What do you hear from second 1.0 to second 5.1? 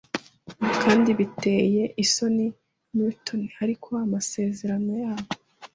biteye isoni Milton Ariko amasezerano